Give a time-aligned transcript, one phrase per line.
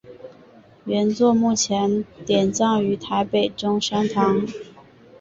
[0.85, 4.43] 原作目前典藏于台北中山堂。